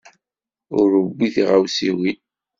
[0.77, 2.19] Ur rewwi tiɣawsiwin.